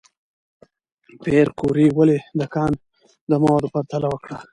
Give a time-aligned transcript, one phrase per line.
[1.23, 2.71] پېیر کوري ولې د کان
[3.29, 4.37] د موادو پرتله وکړه؟